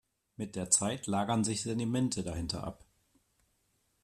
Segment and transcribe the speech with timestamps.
[0.35, 2.85] Mit der Zeit lagern sich Sedimente dahinter ab.